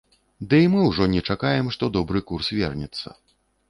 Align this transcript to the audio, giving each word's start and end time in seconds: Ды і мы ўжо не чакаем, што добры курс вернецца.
Ды 0.53 0.61
і 0.65 0.71
мы 0.75 0.81
ўжо 0.85 1.03
не 1.13 1.23
чакаем, 1.33 1.71
што 1.79 1.93
добры 2.01 2.27
курс 2.33 2.47
вернецца. 2.59 3.07